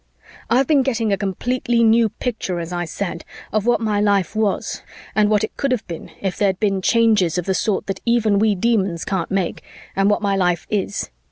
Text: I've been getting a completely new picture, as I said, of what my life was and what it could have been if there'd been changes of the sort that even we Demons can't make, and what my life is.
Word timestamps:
I've 0.49 0.65
been 0.65 0.81
getting 0.81 1.13
a 1.13 1.15
completely 1.17 1.83
new 1.83 2.09
picture, 2.09 2.59
as 2.59 2.73
I 2.73 2.85
said, 2.85 3.23
of 3.53 3.67
what 3.67 3.79
my 3.79 4.01
life 4.01 4.35
was 4.35 4.81
and 5.13 5.29
what 5.29 5.43
it 5.43 5.55
could 5.57 5.71
have 5.71 5.85
been 5.85 6.09
if 6.21 6.37
there'd 6.39 6.59
been 6.59 6.81
changes 6.81 7.37
of 7.37 7.45
the 7.45 7.53
sort 7.53 7.85
that 7.85 8.01
even 8.03 8.39
we 8.39 8.55
Demons 8.55 9.05
can't 9.05 9.29
make, 9.29 9.61
and 9.95 10.09
what 10.09 10.23
my 10.23 10.35
life 10.35 10.65
is. 10.71 11.11